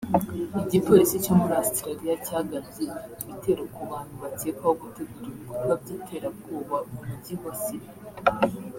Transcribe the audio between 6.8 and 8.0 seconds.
mu mujyi wa Sydney